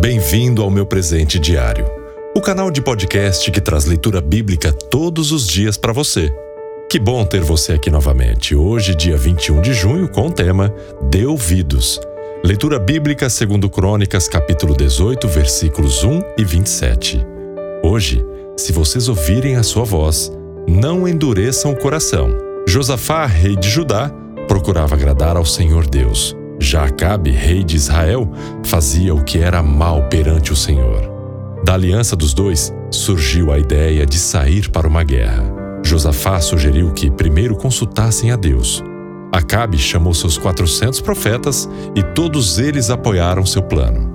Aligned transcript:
Bem-vindo 0.00 0.62
ao 0.62 0.70
meu 0.70 0.86
presente 0.86 1.38
diário, 1.38 1.84
o 2.34 2.40
canal 2.40 2.70
de 2.70 2.80
podcast 2.80 3.50
que 3.50 3.60
traz 3.60 3.84
leitura 3.84 4.18
bíblica 4.18 4.72
todos 4.72 5.30
os 5.30 5.46
dias 5.46 5.76
para 5.76 5.92
você. 5.92 6.34
Que 6.90 6.98
bom 6.98 7.22
ter 7.22 7.42
você 7.42 7.74
aqui 7.74 7.90
novamente. 7.90 8.54
Hoje, 8.54 8.94
dia 8.94 9.18
21 9.18 9.60
de 9.60 9.74
junho, 9.74 10.08
com 10.08 10.28
o 10.28 10.32
tema 10.32 10.74
Dê 11.10 11.26
ouvidos. 11.26 12.00
Leitura 12.42 12.78
bíblica 12.78 13.28
segundo 13.28 13.68
Crônicas, 13.68 14.26
capítulo 14.26 14.74
18, 14.74 15.28
versículos 15.28 16.02
1 16.02 16.22
e 16.38 16.44
27. 16.44 17.20
Hoje, 17.82 18.24
se 18.56 18.72
vocês 18.72 19.06
ouvirem 19.06 19.56
a 19.56 19.62
sua 19.62 19.84
voz, 19.84 20.32
não 20.66 21.06
endureçam 21.06 21.72
o 21.72 21.76
coração. 21.76 22.34
Josafá, 22.66 23.26
rei 23.26 23.54
de 23.54 23.68
Judá, 23.68 24.10
procurava 24.48 24.94
agradar 24.94 25.36
ao 25.36 25.44
Senhor 25.44 25.86
Deus. 25.86 26.39
Já 26.70 26.84
Acabe, 26.84 27.32
rei 27.32 27.64
de 27.64 27.74
Israel, 27.74 28.30
fazia 28.62 29.12
o 29.12 29.24
que 29.24 29.38
era 29.38 29.60
mal 29.60 30.04
perante 30.04 30.52
o 30.52 30.56
Senhor. 30.56 31.02
Da 31.64 31.74
aliança 31.74 32.14
dos 32.14 32.32
dois 32.32 32.72
surgiu 32.92 33.50
a 33.50 33.58
ideia 33.58 34.06
de 34.06 34.16
sair 34.16 34.70
para 34.70 34.86
uma 34.86 35.02
guerra. 35.02 35.42
Josafá 35.84 36.40
sugeriu 36.40 36.92
que 36.92 37.10
primeiro 37.10 37.56
consultassem 37.56 38.30
a 38.30 38.36
Deus. 38.36 38.84
Acabe 39.32 39.78
chamou 39.78 40.14
seus 40.14 40.38
400 40.38 41.00
profetas 41.00 41.68
e 41.96 42.04
todos 42.04 42.60
eles 42.60 42.88
apoiaram 42.88 43.44
seu 43.44 43.62
plano. 43.62 44.08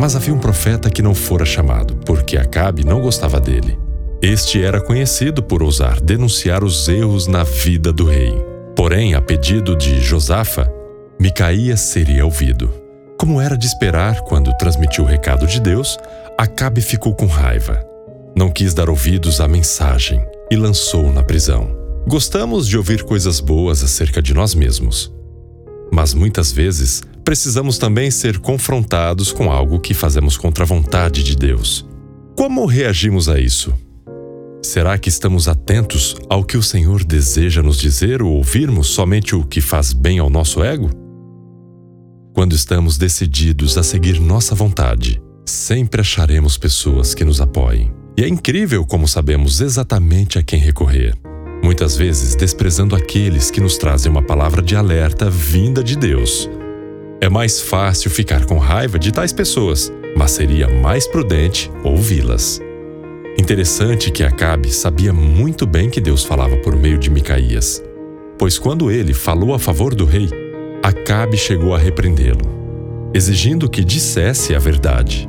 Mas 0.00 0.16
havia 0.16 0.32
um 0.32 0.38
profeta 0.38 0.88
que 0.88 1.02
não 1.02 1.14
fora 1.14 1.44
chamado, 1.44 1.96
porque 2.06 2.38
Acabe 2.38 2.82
não 2.82 3.02
gostava 3.02 3.38
dele. 3.38 3.78
Este 4.22 4.64
era 4.64 4.80
conhecido 4.80 5.42
por 5.42 5.62
ousar 5.62 6.00
denunciar 6.00 6.64
os 6.64 6.88
erros 6.88 7.26
na 7.26 7.44
vida 7.44 7.92
do 7.92 8.06
rei. 8.06 8.32
Porém, 8.74 9.12
a 9.12 9.20
pedido 9.20 9.76
de 9.76 10.00
Josafa, 10.00 10.79
Micaías 11.20 11.80
seria 11.80 12.24
ouvido. 12.24 12.72
Como 13.18 13.42
era 13.42 13.54
de 13.54 13.66
esperar, 13.66 14.22
quando 14.22 14.56
transmitiu 14.56 15.04
o 15.04 15.06
recado 15.06 15.46
de 15.46 15.60
Deus, 15.60 15.98
Acabe 16.38 16.80
ficou 16.80 17.14
com 17.14 17.26
raiva. 17.26 17.86
Não 18.34 18.50
quis 18.50 18.72
dar 18.72 18.88
ouvidos 18.88 19.42
à 19.42 19.46
mensagem 19.46 20.24
e 20.50 20.56
lançou-o 20.56 21.12
na 21.12 21.22
prisão. 21.22 21.76
Gostamos 22.08 22.66
de 22.66 22.78
ouvir 22.78 23.02
coisas 23.02 23.38
boas 23.38 23.84
acerca 23.84 24.22
de 24.22 24.32
nós 24.32 24.54
mesmos. 24.54 25.12
Mas 25.92 26.14
muitas 26.14 26.50
vezes 26.50 27.02
precisamos 27.22 27.76
também 27.76 28.10
ser 28.10 28.38
confrontados 28.38 29.30
com 29.30 29.52
algo 29.52 29.78
que 29.78 29.92
fazemos 29.92 30.38
contra 30.38 30.64
a 30.64 30.66
vontade 30.66 31.22
de 31.22 31.36
Deus. 31.36 31.86
Como 32.34 32.64
reagimos 32.64 33.28
a 33.28 33.38
isso? 33.38 33.74
Será 34.62 34.96
que 34.96 35.10
estamos 35.10 35.48
atentos 35.48 36.16
ao 36.30 36.42
que 36.42 36.56
o 36.56 36.62
Senhor 36.62 37.04
deseja 37.04 37.62
nos 37.62 37.78
dizer 37.78 38.22
ou 38.22 38.32
ouvirmos 38.32 38.86
somente 38.86 39.36
o 39.36 39.44
que 39.44 39.60
faz 39.60 39.92
bem 39.92 40.18
ao 40.18 40.30
nosso 40.30 40.64
ego? 40.64 40.99
Quando 42.40 42.54
estamos 42.54 42.96
decididos 42.96 43.76
a 43.76 43.82
seguir 43.82 44.18
nossa 44.18 44.54
vontade, 44.54 45.20
sempre 45.44 46.00
acharemos 46.00 46.56
pessoas 46.56 47.14
que 47.14 47.22
nos 47.22 47.38
apoiem. 47.38 47.92
E 48.16 48.24
é 48.24 48.28
incrível 48.28 48.86
como 48.86 49.06
sabemos 49.06 49.60
exatamente 49.60 50.38
a 50.38 50.42
quem 50.42 50.58
recorrer. 50.58 51.14
Muitas 51.62 51.98
vezes 51.98 52.34
desprezando 52.34 52.96
aqueles 52.96 53.50
que 53.50 53.60
nos 53.60 53.76
trazem 53.76 54.10
uma 54.10 54.22
palavra 54.22 54.62
de 54.62 54.74
alerta 54.74 55.28
vinda 55.28 55.84
de 55.84 55.94
Deus. 55.94 56.48
É 57.20 57.28
mais 57.28 57.60
fácil 57.60 58.10
ficar 58.10 58.46
com 58.46 58.56
raiva 58.56 58.98
de 58.98 59.12
tais 59.12 59.34
pessoas, 59.34 59.92
mas 60.16 60.30
seria 60.30 60.66
mais 60.66 61.06
prudente 61.06 61.70
ouvi-las. 61.84 62.58
Interessante 63.38 64.10
que 64.10 64.24
Acabe 64.24 64.72
sabia 64.72 65.12
muito 65.12 65.66
bem 65.66 65.90
que 65.90 66.00
Deus 66.00 66.24
falava 66.24 66.56
por 66.56 66.74
meio 66.74 66.96
de 66.96 67.10
Micaías, 67.10 67.82
pois 68.38 68.58
quando 68.58 68.90
ele 68.90 69.12
falou 69.12 69.52
a 69.52 69.58
favor 69.58 69.94
do 69.94 70.06
rei, 70.06 70.39
Acabe 70.82 71.36
chegou 71.36 71.74
a 71.74 71.78
repreendê-lo, 71.78 73.10
exigindo 73.12 73.68
que 73.68 73.84
dissesse 73.84 74.54
a 74.54 74.58
verdade. 74.58 75.28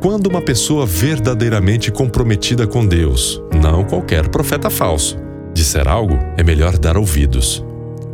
Quando 0.00 0.28
uma 0.28 0.40
pessoa 0.40 0.86
verdadeiramente 0.86 1.90
comprometida 1.90 2.64
com 2.64 2.86
Deus, 2.86 3.42
não 3.60 3.82
qualquer 3.82 4.28
profeta 4.28 4.70
falso, 4.70 5.18
disser 5.52 5.88
algo, 5.88 6.16
é 6.36 6.44
melhor 6.44 6.78
dar 6.78 6.96
ouvidos. 6.96 7.64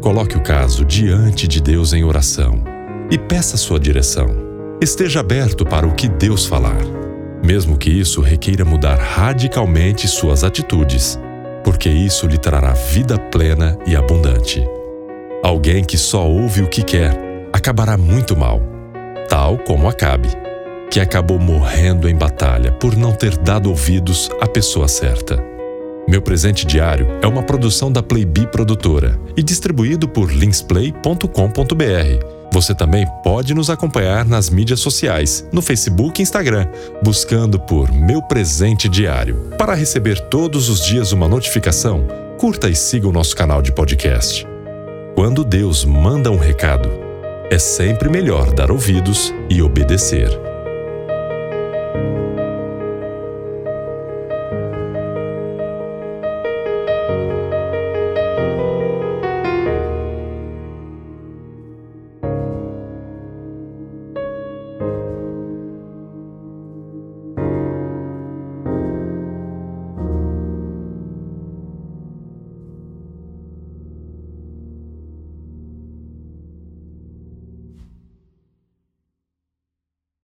Coloque 0.01 0.39
o 0.39 0.43
caso 0.43 0.87
diante 0.87 1.47
de 1.47 1.61
Deus 1.61 1.93
em 1.93 2.03
oração 2.03 2.65
e 3.11 3.19
peça 3.19 3.59
sua 3.59 3.79
direção. 3.79 4.27
Esteja 4.81 5.21
aberto 5.21 5.67
para 5.67 5.87
o 5.87 5.95
que 5.95 6.09
Deus 6.09 6.47
falar, 6.47 6.83
mesmo 7.45 7.77
que 7.77 7.91
isso 7.91 8.23
requeira 8.23 8.65
mudar 8.65 8.97
radicalmente 8.97 10.09
suas 10.09 10.43
atitudes, 10.43 11.21
porque 11.63 11.91
isso 11.91 12.27
lhe 12.27 12.39
trará 12.39 12.73
vida 12.73 13.19
plena 13.19 13.79
e 13.87 13.95
abundante. 13.95 14.67
Alguém 15.45 15.85
que 15.85 15.99
só 15.99 16.27
ouve 16.27 16.63
o 16.63 16.67
que 16.67 16.83
quer 16.83 17.15
acabará 17.53 17.99
muito 17.99 18.35
mal, 18.35 18.63
tal 19.29 19.59
como 19.59 19.87
Acabe, 19.87 20.31
que 20.91 20.99
acabou 20.99 21.39
morrendo 21.39 22.09
em 22.09 22.17
batalha 22.17 22.73
por 22.73 22.97
não 22.97 23.13
ter 23.13 23.37
dado 23.37 23.69
ouvidos 23.69 24.31
à 24.41 24.47
pessoa 24.47 24.89
certa. 24.89 25.39
Meu 26.09 26.23
presente 26.23 26.67
diário 26.67 27.07
é 27.21 27.27
uma 27.27 27.43
produção 27.43 27.93
da 27.93 28.03
Playbee 28.03 28.47
Produtora 28.47 29.21
e 29.37 29.43
distribuído 29.43 30.09
por 30.09 30.33
linsplay.com.br. 30.33 31.29
Você 32.51 32.75
também 32.75 33.07
pode 33.23 33.53
nos 33.53 33.69
acompanhar 33.69 34.25
nas 34.25 34.49
mídias 34.49 34.81
sociais, 34.81 35.47
no 35.53 35.61
Facebook 35.61 36.21
e 36.21 36.23
Instagram, 36.23 36.67
buscando 37.03 37.61
por 37.61 37.93
Meu 37.93 38.23
Presente 38.23 38.89
Diário. 38.89 39.51
Para 39.59 39.75
receber 39.75 40.19
todos 40.31 40.71
os 40.71 40.83
dias 40.87 41.13
uma 41.13 41.29
notificação, 41.29 42.07
curta 42.39 42.71
e 42.71 42.75
siga 42.75 43.07
o 43.07 43.13
nosso 43.13 43.37
canal 43.37 43.61
de 43.61 43.73
podcast. 43.73 44.54
Quando 45.15 45.45
Deus 45.45 45.85
manda 45.85 46.29
um 46.29 46.37
recado, 46.37 46.91
é 47.49 47.57
sempre 47.57 48.09
melhor 48.09 48.53
dar 48.53 48.73
ouvidos 48.73 49.33
e 49.49 49.63
obedecer. 49.63 50.29